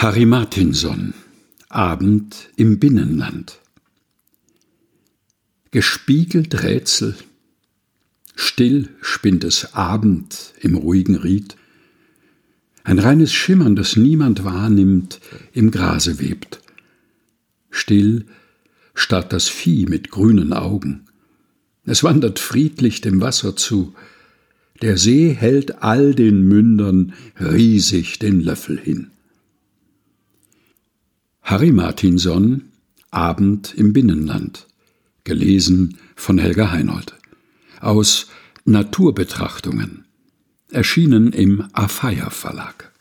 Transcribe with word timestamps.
Harry 0.00 0.26
Martinson 0.26 1.12
Abend 1.70 2.50
im 2.54 2.78
Binnenland 2.78 3.58
Gespiegelt 5.72 6.62
Rätsel, 6.62 7.16
still 8.36 8.90
spinnt 9.00 9.42
es 9.42 9.74
Abend 9.74 10.54
im 10.60 10.76
ruhigen 10.76 11.16
Ried, 11.16 11.56
ein 12.84 13.00
reines 13.00 13.32
Schimmern, 13.32 13.74
das 13.74 13.96
niemand 13.96 14.44
wahrnimmt, 14.44 15.18
im 15.52 15.72
Grase 15.72 16.20
webt. 16.20 16.60
Still 17.68 18.26
starrt 18.94 19.32
das 19.32 19.48
Vieh 19.48 19.86
mit 19.86 20.12
grünen 20.12 20.52
Augen. 20.52 21.08
Es 21.86 22.04
wandert 22.04 22.38
friedlich 22.38 23.00
dem 23.00 23.20
Wasser 23.20 23.56
zu. 23.56 23.96
Der 24.80 24.96
See 24.96 25.34
hält 25.34 25.82
all 25.82 26.14
den 26.14 26.46
Mündern 26.46 27.14
riesig 27.40 28.20
den 28.20 28.38
Löffel 28.38 28.78
hin. 28.78 29.10
Harry 31.50 31.72
Martinson 31.72 32.72
Abend 33.10 33.72
im 33.72 33.94
Binnenland. 33.94 34.66
Gelesen 35.24 35.96
von 36.14 36.36
Helga 36.36 36.72
Heinold. 36.72 37.14
Aus 37.80 38.26
Naturbetrachtungen. 38.66 40.04
Erschienen 40.70 41.32
im 41.32 41.64
Afeier 41.72 42.30
Verlag. 42.30 42.92